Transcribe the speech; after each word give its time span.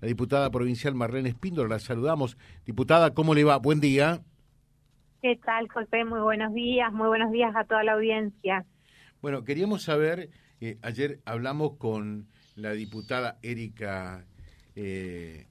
la 0.00 0.08
diputada 0.08 0.50
provincial 0.50 0.94
Marlene 0.94 1.30
Espíndola. 1.30 1.68
La 1.68 1.78
saludamos. 1.78 2.36
Diputada, 2.64 3.14
¿cómo 3.14 3.34
le 3.34 3.44
va? 3.44 3.56
Buen 3.58 3.80
día. 3.80 4.22
¿Qué 5.22 5.38
tal, 5.44 5.68
José? 5.68 6.04
Muy 6.04 6.20
buenos 6.20 6.54
días, 6.54 6.92
muy 6.92 7.08
buenos 7.08 7.32
días 7.32 7.54
a 7.56 7.64
toda 7.64 7.82
la 7.82 7.92
audiencia. 7.92 8.64
Bueno, 9.22 9.44
queríamos 9.44 9.82
saber, 9.82 10.30
eh, 10.60 10.78
ayer 10.82 11.20
hablamos 11.24 11.76
con 11.78 12.28
la 12.54 12.72
diputada 12.72 13.38
Erika... 13.42 14.24
Eh, 14.74 15.46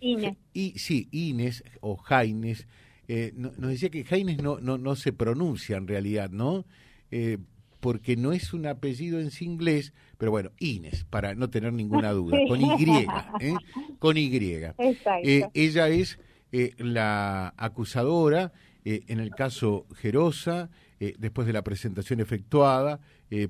Inés. 0.00 0.36
Y, 0.52 0.78
sí, 0.78 1.08
Inés 1.10 1.64
o 1.80 1.96
Jaines. 1.96 2.66
Eh, 3.08 3.32
nos 3.34 3.56
decía 3.56 3.90
que 3.90 4.04
Jaines 4.04 4.42
no, 4.42 4.60
no, 4.60 4.78
no 4.78 4.96
se 4.96 5.12
pronuncia 5.12 5.76
en 5.76 5.88
realidad, 5.88 6.30
¿no? 6.30 6.64
Eh, 7.10 7.38
porque 7.80 8.16
no 8.16 8.32
es 8.32 8.52
un 8.52 8.66
apellido 8.66 9.20
en 9.20 9.30
sí 9.30 9.44
inglés, 9.44 9.92
pero 10.16 10.30
bueno, 10.30 10.50
Inés, 10.58 11.04
para 11.08 11.34
no 11.34 11.48
tener 11.50 11.72
ninguna 11.72 12.12
duda, 12.12 12.36
con 12.48 12.60
Y, 12.60 13.06
¿eh? 13.40 13.54
con 13.98 14.16
Y. 14.16 14.30
Eh, 14.36 15.44
ella 15.54 15.88
es 15.88 16.18
eh, 16.52 16.74
la 16.78 17.54
acusadora 17.56 18.52
en 18.84 19.20
el 19.20 19.30
caso 19.30 19.86
Gerosa, 19.96 20.70
después 20.98 21.46
de 21.46 21.52
la 21.52 21.62
presentación 21.62 22.20
efectuada 22.20 23.00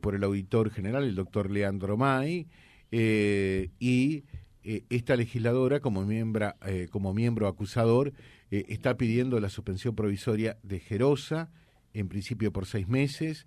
por 0.00 0.16
el 0.16 0.24
auditor 0.24 0.68
general, 0.70 1.04
el 1.04 1.14
doctor 1.14 1.48
Leandro 1.48 1.96
May, 1.96 2.48
y 2.90 4.24
esta 4.64 5.14
legisladora, 5.14 5.78
como, 5.78 6.04
miembro, 6.04 6.54
como 6.90 7.14
miembro 7.14 7.46
acusador, 7.46 8.14
está 8.50 8.96
pidiendo 8.96 9.38
la 9.38 9.48
suspensión 9.48 9.94
provisoria 9.94 10.58
de 10.64 10.80
Gerosa, 10.80 11.52
en 11.94 12.08
principio 12.08 12.52
por 12.52 12.66
seis 12.66 12.88
meses, 12.88 13.46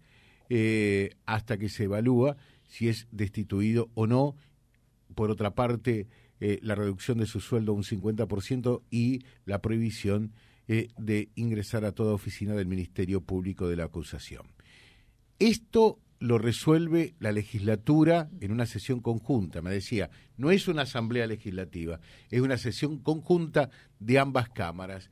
eh, 0.54 1.16
hasta 1.26 1.58
que 1.58 1.70
se 1.70 1.86
evalúa 1.86 2.36
si 2.68 2.90
es 2.90 3.08
destituido 3.10 3.90
o 3.94 4.06
no. 4.06 4.36
Por 5.16 5.32
otra 5.32 5.56
parte, 5.56 6.08
eh, 6.42 6.60
la 6.62 6.76
reducción 6.76 7.20
de 7.20 7.26
su 7.26 7.40
sueldo 7.40 7.72
a 7.72 7.76
un 7.76 7.86
50% 7.86 8.82
y 8.92 9.22
la 9.46 9.62
prohibición 9.62 10.34
eh, 10.68 10.90
de 10.98 11.30
ingresar 11.36 11.86
a 11.86 11.94
toda 11.94 12.14
oficina 12.14 12.54
del 12.54 12.66
Ministerio 12.68 13.22
Público 13.22 13.70
de 13.70 13.78
la 13.78 13.86
acusación. 13.86 14.46
Esto 15.40 16.00
lo 16.20 16.38
resuelve 16.38 17.16
la 17.20 17.32
legislatura 17.32 18.30
en 18.42 18.52
una 18.52 18.66
sesión 18.66 19.00
conjunta. 19.00 19.62
Me 19.62 19.72
decía, 19.72 20.10
no 20.36 20.52
es 20.52 20.68
una 20.68 20.82
asamblea 20.82 21.28
legislativa, 21.28 22.02
es 22.30 22.42
una 22.42 22.58
sesión 22.58 22.98
conjunta 22.98 23.70
de 24.02 24.20
ambas 24.20 24.50
cámaras. 24.50 25.12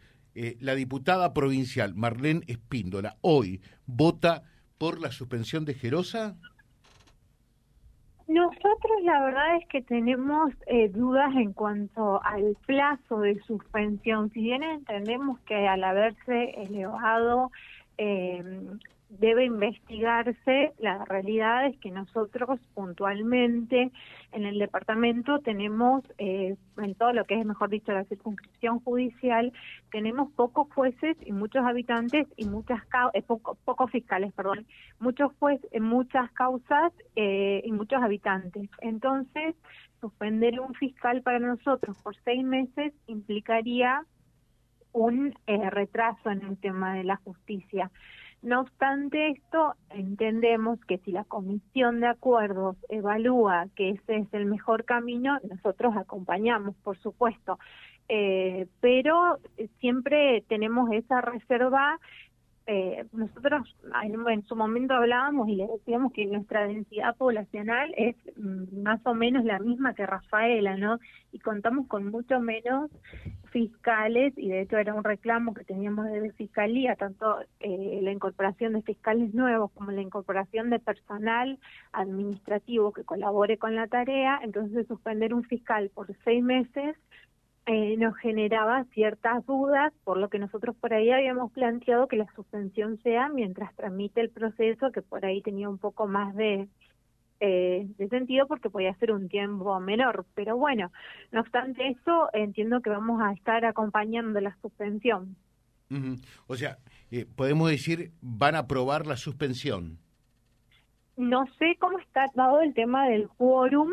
la 0.60 0.76
diputada 0.76 1.34
provincial 1.34 1.96
Marlene 1.96 2.44
Espíndola 2.48 3.18
hoy 3.22 3.62
vota 3.86 4.44
por 4.80 5.00
la 5.00 5.12
suspensión 5.12 5.66
de 5.66 5.76
Gerosa? 5.76 6.36
Nosotros 8.28 9.04
la 9.04 9.26
verdad 9.26 9.58
es 9.58 9.68
que 9.68 9.82
tenemos 9.82 10.52
eh, 10.68 10.90
dudas 10.90 11.36
en 11.36 11.52
cuanto 11.54 12.24
al 12.24 12.56
plazo 12.66 13.20
de 13.20 13.40
suspensión. 13.42 14.32
Si 14.32 14.42
bien 14.42 14.64
entendemos 14.64 15.40
que 15.42 15.68
al 15.68 15.84
haberse 15.84 16.52
elevado 16.62 17.52
eh, 17.98 18.44
debe 19.10 19.46
investigarse. 19.46 20.74
La 20.78 21.04
realidad 21.06 21.66
es 21.66 21.78
que 21.80 21.92
nosotros 21.92 22.60
puntualmente 22.74 23.92
en 24.32 24.46
el 24.46 24.60
departamento 24.60 25.40
tenemos, 25.40 26.04
eh, 26.20 26.56
en 26.78 26.96
todo 26.96 27.14
lo 27.14 27.26
que 27.26 27.40
es, 27.40 27.46
mejor 27.46 27.70
dicho, 27.70 27.92
la 27.92 28.06
circunscripción 28.06 28.80
judicial, 28.80 29.52
tenemos 29.92 30.32
pocos 30.34 30.72
jueces 30.74 31.18
y 31.26 31.32
muchos 31.32 31.66
habitantes 31.66 32.28
y 32.38 32.46
muchas 32.46 32.82
eh, 33.14 33.24
pocos 33.24 33.92
fiscales, 33.92 34.32
perdón, 34.34 34.68
muchos 35.00 35.32
jueces, 35.40 35.70
muchas 35.82 36.32
causas 36.32 36.94
eh, 37.16 37.62
y 37.66 37.72
muchos 37.72 38.02
habitantes. 38.02 38.70
Entonces, 38.82 39.56
suspender 40.00 40.60
un 40.60 40.74
fiscal 40.76 41.22
para 41.24 41.40
nosotros 41.40 41.98
por 42.04 42.16
seis 42.24 42.44
meses 42.44 42.94
implicaría 43.08 44.06
un 44.92 45.34
eh, 45.48 45.70
retraso 45.70 46.30
en 46.30 46.44
el 46.44 46.58
tema 46.58 46.96
de 46.96 47.04
la 47.04 47.18
justicia. 47.18 47.92
No 48.42 48.62
obstante 48.62 49.32
esto, 49.32 49.76
entendemos 49.90 50.80
que 50.86 50.98
si 51.00 51.12
la 51.12 51.26
comisión 51.26 52.00
de 52.00 52.08
acuerdos 52.08 52.78
evalúa 52.88 53.68
que 53.76 53.90
ese 53.90 54.18
es 54.18 54.34
el 54.34 54.46
mejor 54.46 54.86
camino, 54.86 55.40
nosotros 55.50 55.98
acompañamos, 55.98 56.76
por 56.78 56.98
supuesto. 56.98 57.60
Eh, 58.08 58.68
pero 58.80 59.40
siempre 59.80 60.44
tenemos 60.48 60.90
esa 60.92 61.22
reserva 61.22 62.00
eh, 62.72 63.04
nosotros 63.14 63.76
en, 64.04 64.44
su 64.44 64.56
momento 64.56 64.94
hablábamos 64.94 65.50
y 65.50 65.56
le 65.56 65.66
decíamos 65.66 66.14
que 66.14 66.28
nuestra 66.28 66.68
densidad 66.68 67.16
poblacional 67.18 67.92
es 67.98 68.16
mm, 68.38 68.84
más 68.84 69.02
o 69.06 69.16
menos 69.16 69.44
la 69.44 69.58
misma 69.58 69.96
que 69.96 70.06
Rafaela, 70.06 70.78
¿no? 70.78 71.00
Y 71.32 71.40
contamos 71.40 71.88
con 71.88 72.12
mucho 72.12 72.40
menos 72.40 72.92
fiscales 73.52 74.34
y 74.38 74.50
de 74.50 74.62
hecho 74.62 74.78
era 74.78 74.94
un 74.94 75.04
reclamo 75.04 75.56
que 75.56 75.64
teníamos 75.64 76.06
de 76.12 76.32
fiscalía, 76.34 76.96
tanto 76.96 77.40
eh, 77.60 78.02
la 78.04 78.12
incorporación 78.12 78.74
de 78.74 78.84
fiscales 78.84 79.34
nuevos 79.34 79.72
como 79.72 79.90
la 79.90 80.02
incorporación 80.02 80.70
de 80.70 80.78
personal 80.78 81.58
administrativo 81.92 82.94
que 82.94 83.04
colabore 83.04 83.58
con 83.58 83.76
la 83.76 83.88
tarea, 83.88 84.42
entonces 84.44 84.86
suspender 84.86 85.34
un 85.34 85.44
fiscal 85.44 85.90
por 85.90 86.16
seis 86.24 86.44
meses 86.44 86.96
eh, 87.66 87.98
nos 87.98 88.16
generaba 88.18 88.84
ciertas 88.94 89.46
dudas, 89.46 89.94
por 90.04 90.18
lo 90.18 90.30
que 90.30 90.40
nosotros 90.40 90.76
por 90.76 90.94
ahí 90.94 91.12
habíamos 91.12 91.52
planteado 91.52 92.08
que 92.08 92.18
la 92.18 92.28
suspensión 92.36 92.98
sea 93.04 93.30
mientras 93.30 93.76
tramite 93.76 94.22
el 94.22 94.30
proceso, 94.30 94.92
que 94.92 95.02
por 95.02 95.26
ahí 95.26 95.42
tenía 95.42 95.70
un 95.70 95.78
poco 95.78 96.08
más 96.08 96.36
de, 96.36 96.68
eh, 97.40 97.88
de 97.98 98.10
sentido 98.10 98.48
porque 98.48 98.70
podía 98.70 98.94
ser 98.96 99.12
un 99.12 99.30
tiempo 99.30 99.80
menor. 99.80 100.26
Pero 100.34 100.58
bueno, 100.58 100.92
no 101.32 101.42
obstante 101.42 101.88
eso, 101.90 102.30
entiendo 102.34 102.82
que 102.82 102.90
vamos 102.90 103.22
a 103.22 103.34
estar 103.34 103.64
acompañando 103.66 104.40
la 104.42 104.56
suspensión. 104.62 105.36
O 106.48 106.56
sea, 106.56 106.78
eh, 107.10 107.26
podemos 107.36 107.70
decir, 107.70 108.12
van 108.22 108.56
a 108.56 108.60
aprobar 108.60 109.08
la 109.08 109.18
suspensión. 109.18 109.98
No 111.18 111.46
sé 111.58 111.76
cómo 111.80 112.00
está 112.00 112.28
dado 112.36 112.62
el 112.62 112.74
tema 112.74 113.08
del 113.10 113.28
quórum, 113.30 113.90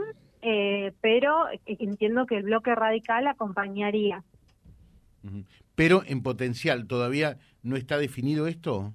eh, 0.49 0.93
pero 1.01 1.47
entiendo 1.67 2.25
que 2.25 2.37
el 2.37 2.45
bloque 2.45 2.73
radical 2.77 3.27
acompañaría. 3.27 4.23
Pero 5.75 6.05
en 6.07 6.23
potencial, 6.23 6.87
¿todavía 6.87 7.39
no 7.65 7.75
está 7.75 7.99
definido 7.99 8.47
esto? 8.47 8.95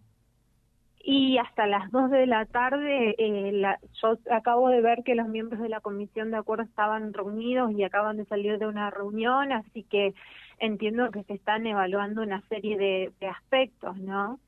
Y 1.03 1.37
hasta 1.39 1.67
las 1.67 1.91
2 1.91 2.09
de 2.09 2.25
la 2.25 2.45
tarde, 2.45 3.15
eh, 3.17 3.51
la, 3.51 3.79
yo 4.01 4.17
acabo 4.31 4.69
de 4.69 4.79
ver 4.79 5.03
que 5.03 5.13
los 5.13 5.27
miembros 5.27 5.61
de 5.61 5.67
la 5.67 5.81
comisión 5.81 6.31
de 6.31 6.37
acuerdo 6.37 6.63
estaban 6.63 7.11
reunidos 7.11 7.73
y 7.73 7.83
acaban 7.83 8.15
de 8.15 8.25
salir 8.25 8.57
de 8.57 8.67
una 8.67 8.89
reunión, 8.89 9.51
así 9.51 9.83
que 9.83 10.13
entiendo 10.57 11.11
que 11.11 11.23
se 11.23 11.33
están 11.33 11.67
evaluando 11.67 12.21
una 12.21 12.41
serie 12.47 12.77
de, 12.77 13.27
aspectos, 13.27 13.97
¿no? 13.97 14.39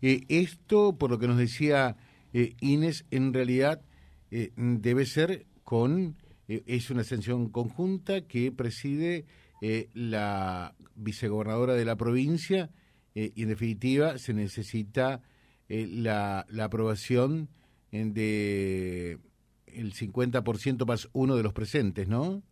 eh, 0.00 0.20
esto, 0.30 0.96
por 0.96 1.10
lo 1.10 1.18
que 1.18 1.26
nos 1.26 1.36
decía 1.36 1.96
eh, 2.32 2.54
Inés, 2.62 3.04
en 3.10 3.34
realidad 3.34 3.82
debe 4.30 5.06
ser 5.06 5.46
con, 5.70 6.16
eh, 6.48 6.64
es 6.66 6.90
una 6.90 7.02
ascensión 7.02 7.48
conjunta 7.48 8.22
que 8.22 8.50
preside 8.50 9.24
eh, 9.62 9.88
la 9.94 10.74
vicegobernadora 10.96 11.74
de 11.74 11.84
la 11.84 11.94
provincia 11.94 12.70
eh, 13.14 13.30
y 13.36 13.44
en 13.44 13.50
definitiva 13.50 14.18
se 14.18 14.34
necesita 14.34 15.22
la, 15.68 16.44
la, 16.48 16.64
aprobación 16.64 17.50
de 17.92 19.20
el 19.66 19.94
50% 19.94 20.84
más 20.86 21.08
uno 21.12 21.36
de 21.36 21.44
los 21.44 21.52
presentes, 21.52 22.08
¿no? 22.08 22.42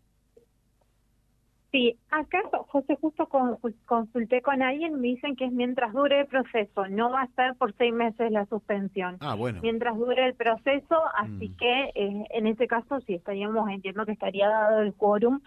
Sí, 1.79 1.97
acá, 2.11 2.43
José, 2.67 2.99
justo 3.01 3.29
consulté 3.87 4.43
con 4.43 4.63
alguien, 4.63 5.01
me 5.01 5.07
dicen 5.07 5.37
que 5.37 5.45
es 5.45 5.53
mientras 5.53 5.93
dure 5.93 6.23
el 6.23 6.27
proceso, 6.27 6.89
no 6.89 7.09
va 7.13 7.23
a 7.23 7.29
ser 7.37 7.55
por 7.55 7.73
seis 7.77 7.95
meses 7.95 8.33
la 8.33 8.47
suspensión. 8.47 9.17
Ah, 9.21 9.37
bueno. 9.37 9.61
Mientras 9.63 9.97
dure 9.97 10.27
el 10.27 10.35
proceso, 10.35 11.01
así 11.17 11.51
mm. 11.51 11.57
que 11.57 11.83
eh, 11.95 12.25
en 12.31 12.47
ese 12.49 12.67
caso 12.67 12.99
sí 13.03 13.15
estaríamos, 13.15 13.71
entiendo 13.71 14.05
que 14.05 14.11
estaría 14.11 14.49
dado 14.49 14.81
el 14.81 14.93
quórum, 14.93 15.39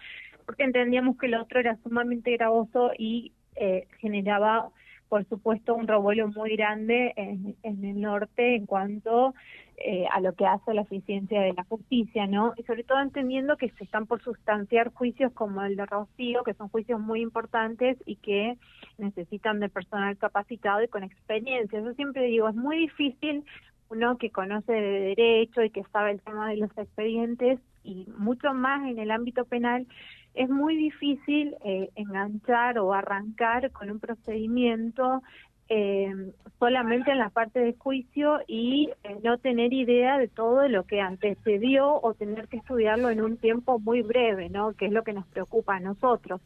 porque 0.46 0.62
entendíamos 0.62 1.18
que 1.18 1.26
el 1.26 1.34
otro 1.34 1.60
era 1.60 1.76
sumamente 1.82 2.34
gravoso 2.34 2.92
y 2.96 3.32
eh, 3.56 3.86
generaba 3.98 4.70
por 5.12 5.28
supuesto, 5.28 5.74
un 5.74 5.86
revuelo 5.86 6.28
muy 6.28 6.56
grande 6.56 7.12
en, 7.16 7.54
el 7.62 8.00
norte 8.00 8.56
en 8.56 8.64
cuanto 8.64 9.34
eh, 9.76 10.06
a 10.10 10.20
lo 10.20 10.32
que 10.32 10.46
hace 10.46 10.72
la 10.72 10.80
eficiencia 10.80 11.42
de 11.42 11.52
la 11.52 11.64
justicia, 11.64 12.26
¿no? 12.26 12.54
Y 12.56 12.62
sobre 12.62 12.82
todo 12.82 12.98
entendiendo 12.98 13.58
que 13.58 13.68
se 13.68 13.84
están 13.84 14.06
por 14.06 14.22
sustanciar 14.22 14.90
juicios 14.94 15.30
como 15.34 15.62
el 15.64 15.76
de 15.76 15.84
Rocío, 15.84 16.42
que 16.44 16.54
son 16.54 16.70
juicios 16.70 16.98
muy 16.98 17.20
importantes 17.20 17.98
y 18.06 18.16
que 18.16 18.56
necesitan 18.96 19.60
de 19.60 19.68
personal 19.68 20.16
capacitado 20.16 20.82
y 20.82 20.88
con 20.88 21.04
experiencia. 21.04 21.78
Yo 21.78 21.92
siempre 21.92 22.24
digo, 22.24 22.48
es 22.48 22.56
muy 22.56 22.78
difícil 22.78 23.44
uno 23.90 24.16
que 24.16 24.30
conoce 24.30 24.72
de 24.72 25.14
derecho 25.14 25.62
y 25.62 25.68
que 25.68 25.84
sabe 25.92 26.12
el 26.12 26.22
tema 26.22 26.48
de 26.48 26.56
los 26.56 26.70
expedientes 26.78 27.60
y 27.84 28.08
mucho 28.16 28.54
más 28.54 28.88
en 28.88 28.98
el 28.98 29.10
ámbito 29.10 29.44
penal, 29.44 29.86
es 30.34 30.48
muy 30.48 30.76
difícil 30.76 31.56
eh, 31.64 31.90
enganchar 31.94 32.78
o 32.78 32.92
arrancar 32.92 33.70
con 33.70 33.90
un 33.90 34.00
procedimiento 34.00 35.22
eh, 35.68 36.32
solamente 36.58 37.10
en 37.10 37.18
la 37.18 37.30
parte 37.30 37.60
de 37.60 37.74
juicio 37.74 38.40
y 38.46 38.90
eh, 39.04 39.16
no 39.22 39.38
tener 39.38 39.72
idea 39.72 40.18
de 40.18 40.28
todo 40.28 40.68
lo 40.68 40.84
que 40.84 41.00
antecedió 41.00 42.00
o 42.02 42.14
tener 42.14 42.48
que 42.48 42.58
estudiarlo 42.58 43.10
en 43.10 43.22
un 43.22 43.36
tiempo 43.36 43.78
muy 43.78 44.02
breve, 44.02 44.48
¿no? 44.50 44.74
Que 44.74 44.86
es 44.86 44.92
lo 44.92 45.02
que 45.02 45.12
nos 45.12 45.26
preocupa 45.28 45.76
a 45.76 45.80
nosotros. 45.80 46.40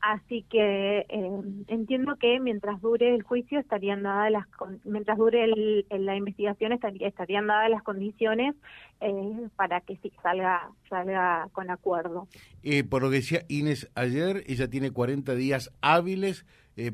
Así 0.00 0.44
que 0.48 1.06
eh, 1.08 1.30
entiendo 1.68 2.16
que 2.16 2.38
mientras 2.38 2.80
dure 2.80 3.14
el 3.14 3.22
juicio 3.22 3.58
estarían 3.58 4.02
dadas 4.02 4.30
las 4.30 4.46
mientras 4.84 5.18
dure 5.18 5.46
la 5.90 6.16
investigación 6.16 6.72
estaría, 6.72 7.08
estarían 7.08 7.46
dadas 7.46 7.70
las 7.70 7.82
condiciones 7.82 8.54
eh, 9.00 9.48
para 9.56 9.80
que 9.80 9.96
sí 9.96 10.12
salga 10.22 10.70
salga 10.88 11.48
con 11.52 11.70
acuerdo. 11.70 12.28
Eh, 12.62 12.84
por 12.84 13.02
lo 13.02 13.10
que 13.10 13.16
decía 13.16 13.42
Inés 13.48 13.90
ayer, 13.94 14.44
ella 14.46 14.68
tiene 14.68 14.90
40 14.90 15.34
días 15.34 15.72
hábiles 15.80 16.44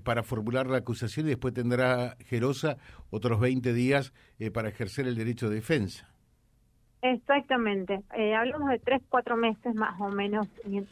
para 0.04 0.22
formular 0.22 0.68
la 0.68 0.78
acusación 0.78 1.26
y 1.26 1.30
después 1.30 1.54
tendrá 1.54 2.16
Gerosa 2.26 2.76
otros 3.10 3.40
20 3.40 3.72
días 3.72 4.12
para 4.54 4.68
ejercer 4.68 5.08
el 5.08 5.16
derecho 5.16 5.48
de 5.48 5.56
defensa. 5.56 6.11
Exactamente. 7.02 8.00
Eh, 8.16 8.34
hablamos 8.34 8.70
de 8.70 8.78
tres, 8.78 9.02
cuatro 9.08 9.36
meses 9.36 9.74
más 9.74 10.00
o 10.00 10.08
menos 10.08 10.46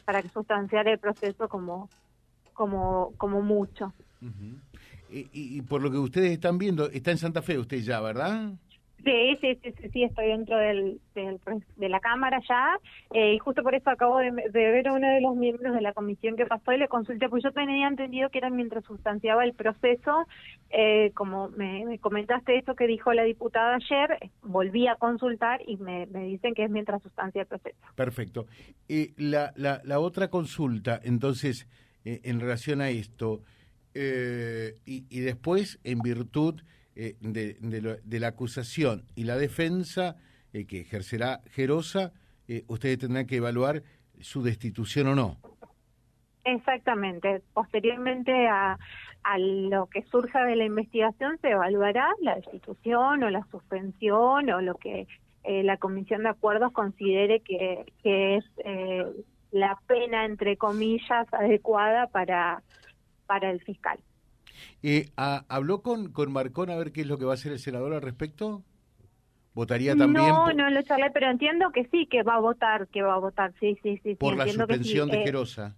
para 0.05 0.21
sustanciar 0.21 0.87
el 0.89 0.99
proceso 0.99 1.47
como, 1.47 1.89
como, 2.53 3.13
como 3.17 3.41
mucho. 3.41 3.93
y, 5.09 5.29
y, 5.33 5.61
por 5.61 5.81
lo 5.81 5.89
que 5.89 5.97
ustedes 5.97 6.31
están 6.31 6.57
viendo, 6.57 6.89
está 6.89 7.11
en 7.11 7.17
Santa 7.17 7.41
Fe 7.41 7.57
usted 7.57 7.77
ya, 7.77 8.01
¿verdad? 8.01 8.51
Sí, 9.03 9.37
sí, 9.41 9.59
sí, 9.63 9.89
sí, 9.91 10.03
estoy 10.03 10.27
dentro 10.27 10.57
del, 10.57 10.99
de 11.13 11.89
la 11.89 11.99
Cámara 11.99 12.39
ya, 12.47 12.77
eh, 13.13 13.33
y 13.33 13.39
justo 13.39 13.63
por 13.63 13.73
eso 13.73 13.89
acabo 13.89 14.19
de, 14.19 14.31
ver 14.51 14.87
a 14.87 14.93
uno 14.93 15.07
de 15.07 15.21
los 15.21 15.35
miembros 15.35 15.73
de 15.73 15.81
la 15.81 15.93
comisión 15.93 16.35
que 16.35 16.45
pasó 16.45 16.71
y 16.71 16.77
le 16.77 16.87
consulté, 16.87 17.27
pues 17.27 17.43
yo 17.43 17.51
tenía 17.51 17.87
entendido 17.87 18.29
que 18.29 18.37
era 18.37 18.49
mientras 18.49 18.83
sustanciaba 18.85 19.43
el 19.43 19.53
proceso, 19.53 20.27
eh, 20.69 21.11
como 21.15 21.49
me, 21.49 21.97
comentaste 21.99 22.57
eso 22.57 22.75
que 22.75 22.85
dijo 22.85 23.13
la 23.13 23.23
diputada 23.23 23.75
ayer, 23.75 24.31
volví 24.43 24.87
a 24.87 24.95
consultar 24.95 25.61
y 25.65 25.77
me, 25.77 26.05
dicen 26.05 26.53
que 26.53 26.65
es 26.65 26.69
mientras 26.69 27.01
sustancia 27.01 27.41
el 27.41 27.47
proceso. 27.47 27.77
Perfecto. 27.95 28.45
Eh, 28.87 29.13
la, 29.17 29.53
la, 29.55 29.81
la 29.83 29.99
otra 29.99 30.29
consulta, 30.29 30.99
entonces, 31.03 31.67
en 32.03 32.39
relación 32.39 32.81
a 32.81 32.89
esto, 32.89 33.41
y, 33.93 35.05
y 35.09 35.19
después, 35.19 35.79
en 35.83 35.99
virtud 35.99 36.61
eh, 36.93 37.15
de, 37.21 37.53
de, 38.03 38.19
la 38.19 38.27
acusación 38.27 39.05
y 39.15 39.23
la 39.23 39.37
defensa 39.37 40.17
eh, 40.51 40.67
que 40.67 40.81
ejercerá 40.81 41.39
Gerosa, 41.51 42.11
eh, 42.49 42.65
ustedes 42.67 42.97
tendrán 42.97 43.27
que 43.27 43.37
evaluar 43.37 43.83
su 44.19 44.43
destitución 44.43 45.07
o 45.07 45.15
no. 45.15 45.37
Exactamente. 46.43 47.41
Posteriormente 47.53 48.47
a, 48.49 48.77
a 49.23 49.37
lo 49.37 49.87
que 49.87 50.01
surja 50.03 50.43
de 50.43 50.57
la 50.57 50.65
investigación 50.65 51.37
se 51.39 51.51
evaluará 51.51 52.09
la 52.19 52.35
destitución 52.35 53.23
o 53.23 53.29
la 53.29 53.45
suspensión 53.49 54.49
o 54.49 54.59
lo 54.59 54.75
que 54.75 55.07
la 55.43 55.77
Comisión 55.77 56.23
de 56.23 56.29
Acuerdos 56.29 56.71
considere 56.71 57.39
que, 57.39 57.85
que 58.03 58.35
es 58.35 58.45
la 59.51 59.79
pena, 59.87 60.25
entre 60.25 60.57
comillas, 60.57 61.33
adecuada 61.33 62.07
para, 62.07 62.61
para 63.25 63.49
el 63.49 63.61
fiscal. 63.61 63.97
Eh, 64.83 65.09
¿Habló 65.15 65.81
con, 65.81 66.11
con 66.11 66.31
Marcón 66.31 66.69
a 66.69 66.75
ver 66.75 66.91
qué 66.91 67.01
es 67.01 67.07
lo 67.07 67.17
que 67.17 67.25
va 67.25 67.31
a 67.31 67.35
hacer 67.35 67.51
el 67.51 67.59
senador 67.59 67.93
al 67.93 68.01
respecto? 68.01 68.63
¿Votaría 69.53 69.95
también? 69.95 70.27
No, 70.27 70.53
no 70.53 70.69
lo 70.69 70.81
charlé, 70.83 71.11
pero 71.11 71.29
entiendo 71.29 71.71
que 71.71 71.85
sí, 71.91 72.07
que 72.07 72.23
va 72.23 72.35
a 72.35 72.39
votar, 72.39 72.87
que 72.87 73.01
va 73.01 73.15
a 73.15 73.19
votar, 73.19 73.53
sí, 73.59 73.77
sí, 73.83 73.99
sí. 74.01 74.15
Por 74.15 74.37
la 74.37 74.47
suspensión 74.47 75.09
de 75.09 75.23
Querosa. 75.23 75.75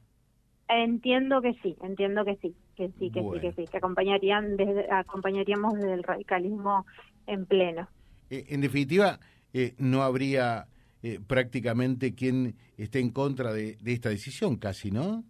Eh, 0.70 0.84
entiendo 0.84 1.42
que 1.42 1.54
sí, 1.64 1.76
entiendo 1.82 2.24
que 2.24 2.36
sí, 2.36 2.56
que 2.76 2.92
sí, 3.00 3.10
que 3.10 3.22
sí, 3.22 3.40
que 3.42 3.54
sí, 3.54 3.66
que 3.70 3.78
acompañarían 3.78 4.58
desde, 4.58 4.92
acompañaríamos 4.92 5.74
desde 5.74 5.94
el 5.94 6.04
radicalismo 6.04 6.86
en 7.26 7.46
pleno. 7.46 7.90
Eh, 8.30 8.46
en 8.50 8.62
definitiva, 8.62 9.20
eh, 9.54 9.74
no 9.78 10.04
habría 10.04 10.68
prácticamente 11.28 12.16
quien 12.16 12.56
esté 12.78 13.02
en 13.02 13.10
contra 13.10 13.52
de, 13.52 13.76
de 13.82 13.92
esta 13.92 14.08
decisión, 14.08 14.56
casi, 14.56 14.90
¿no? 14.90 15.26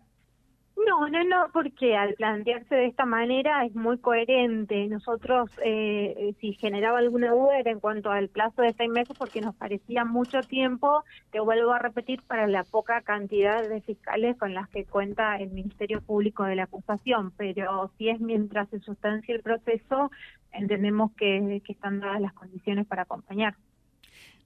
No, 1.04 1.10
no, 1.10 1.24
no, 1.26 1.52
porque 1.52 1.98
al 1.98 2.14
plantearse 2.14 2.76
de 2.76 2.86
esta 2.86 3.06
manera 3.06 3.66
es 3.66 3.76
muy 3.76 3.98
coherente. 3.98 4.88
Nosotros, 4.88 5.52
eh, 5.62 6.34
si 6.40 6.54
generaba 6.54 7.00
alguna 7.00 7.32
duda, 7.32 7.60
era 7.60 7.72
en 7.72 7.82
cuanto 7.82 8.10
al 8.10 8.30
plazo 8.30 8.62
de 8.62 8.72
seis 8.72 8.90
meses, 8.90 9.14
porque 9.18 9.42
nos 9.42 9.54
parecía 9.54 10.06
mucho 10.06 10.40
tiempo, 10.44 11.04
te 11.34 11.42
vuelvo 11.42 11.74
a 11.74 11.80
repetir, 11.80 12.22
para 12.22 12.48
la 12.48 12.64
poca 12.64 13.02
cantidad 13.02 13.68
de 13.68 13.82
fiscales 13.82 14.38
con 14.38 14.54
las 14.54 14.70
que 14.70 14.86
cuenta 14.86 15.36
el 15.36 15.52
Ministerio 15.52 16.00
Público 16.00 16.46
de 16.46 16.56
la 16.56 16.64
acusación. 16.64 17.34
Pero 17.36 17.92
si 17.98 18.08
es 18.08 18.22
mientras 18.22 18.70
se 18.70 18.80
sustancia 18.80 19.36
el 19.36 19.42
proceso, 19.42 20.10
entendemos 20.54 21.12
que, 21.18 21.62
que 21.66 21.74
están 21.74 22.00
dadas 22.00 22.22
las 22.22 22.32
condiciones 22.32 22.88
para 22.88 23.02
acompañar. 23.02 23.56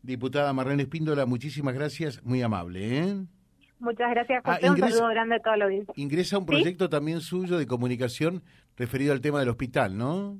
Diputada 0.01 0.53
Marlene 0.53 0.83
Espíndola, 0.83 1.27
muchísimas 1.27 1.75
gracias, 1.75 2.25
muy 2.25 2.41
amable. 2.41 2.97
¿eh? 2.97 3.25
Muchas 3.79 4.09
gracias, 4.09 4.41
ah, 4.45 4.55
José. 4.55 4.71
un 4.71 4.77
saludo 4.77 5.07
grande 5.09 5.35
a 5.35 5.39
toda 5.39 5.57
la 5.57 5.65
audiencia. 5.65 5.93
Ingresa 5.97 6.37
un 6.37 6.45
proyecto 6.45 6.89
también 6.89 7.21
suyo 7.21 7.57
de 7.57 7.67
comunicación 7.67 8.43
referido 8.75 9.13
al 9.13 9.21
tema 9.21 9.39
del 9.39 9.49
hospital, 9.49 9.97
¿no? 9.97 10.37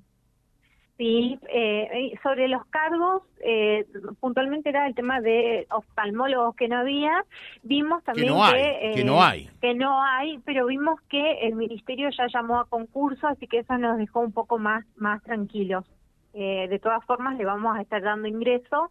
Sí, 0.98 1.38
eh, 1.54 2.18
sobre 2.24 2.48
los 2.48 2.66
cargos, 2.68 3.22
eh, 3.46 3.86
puntualmente 4.20 4.70
era 4.70 4.88
el 4.88 4.96
tema 4.96 5.22
de 5.22 5.68
oftalmólogos 5.70 6.56
que 6.56 6.68
no 6.68 6.78
había. 6.78 7.24
Vimos 7.62 8.04
también 8.04 8.30
que 8.30 8.34
no 8.34 8.44
hay, 8.44 8.94
que, 8.96 9.04
no 9.04 9.24
hay. 9.24 9.50
Que 9.62 9.74
no 9.76 10.04
hay, 10.04 10.40
pero 10.40 10.66
vimos 10.66 11.00
que 11.02 11.42
el 11.42 11.54
ministerio 11.54 12.10
ya 12.10 12.26
llamó 12.34 12.60
a 12.60 12.66
concurso, 12.66 13.28
así 13.28 13.46
que 13.46 13.60
eso 13.60 13.78
nos 13.78 14.00
dejó 14.00 14.22
un 14.22 14.32
poco 14.32 14.58
más, 14.58 14.86
más 14.96 15.22
tranquilos. 15.22 15.86
Eh, 16.34 16.68
de 16.68 16.80
todas 16.80 17.06
formas, 17.06 17.38
le 17.38 17.46
vamos 17.46 17.78
a 17.78 17.82
estar 17.82 18.02
dando 18.02 18.28
ingreso 18.28 18.90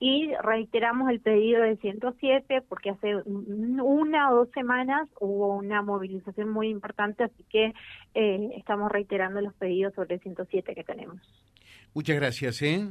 y 0.00 0.32
reiteramos 0.42 1.10
el 1.10 1.20
pedido 1.20 1.62
de 1.62 1.76
107 1.76 2.62
porque 2.68 2.90
hace 2.90 3.16
una 3.26 4.30
o 4.30 4.36
dos 4.36 4.48
semanas 4.54 5.06
hubo 5.20 5.54
una 5.54 5.82
movilización 5.82 6.48
muy 6.48 6.68
importante, 6.68 7.24
así 7.24 7.44
que 7.50 7.74
eh, 8.14 8.50
estamos 8.56 8.90
reiterando 8.90 9.42
los 9.42 9.52
pedidos 9.54 9.94
sobre 9.94 10.14
el 10.14 10.20
107 10.22 10.74
que 10.74 10.84
tenemos. 10.84 11.18
Muchas 11.92 12.16
gracias. 12.16 12.62
¿eh? 12.62 12.88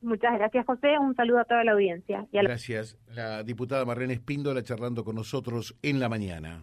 Muchas 0.00 0.32
gracias, 0.38 0.64
José. 0.64 0.98
Un 0.98 1.14
saludo 1.14 1.40
a 1.40 1.44
toda 1.44 1.64
la 1.64 1.72
audiencia. 1.72 2.26
gracias. 2.32 2.96
La 3.14 3.42
diputada 3.42 3.84
Marlene 3.84 4.14
Espíndola 4.14 4.62
charlando 4.62 5.04
con 5.04 5.16
nosotros 5.16 5.76
en 5.82 6.00
la 6.00 6.08
mañana 6.08 6.62